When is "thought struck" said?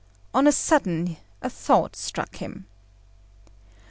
1.51-2.37